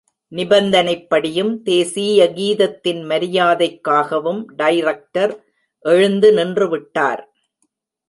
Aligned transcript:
நிபந்தனைப்படியும், 0.31 1.51
தேசீய 1.63 2.31
கீதத்தின் 2.35 3.03
மரியாதைக்காகவும் 3.03 4.43
director 4.55 5.35
எழுந்து 5.85 6.31
நின்றுவிட்டார். 6.33 7.23